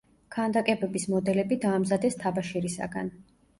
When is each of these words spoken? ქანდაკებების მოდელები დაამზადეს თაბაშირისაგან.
ქანდაკებების 0.35 1.05
მოდელები 1.17 1.59
დაამზადეს 1.67 2.19
თაბაშირისაგან. 2.25 3.15